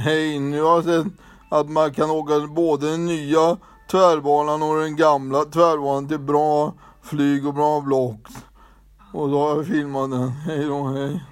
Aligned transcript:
Hej, 0.00 0.38
nu 0.38 0.62
har 0.62 0.74
jag 0.74 0.84
sett 0.84 1.12
att 1.48 1.70
man 1.70 1.94
kan 1.94 2.10
åka 2.10 2.46
både 2.46 2.90
den 2.90 3.06
nya 3.06 3.56
tvärbanan 3.90 4.62
och 4.62 4.80
den 4.80 4.96
gamla 4.96 5.44
tvärbanan 5.44 6.08
till 6.08 6.18
bra 6.18 6.74
flyg 7.02 7.46
och 7.46 7.54
bra 7.54 7.80
block. 7.80 8.20
Och 9.12 9.28
då 9.28 9.38
har 9.38 9.56
jag 9.56 9.66
filmat 9.66 10.10
den. 10.10 10.28
Hej 10.28 10.64
då, 10.64 10.84
hej. 10.84 11.24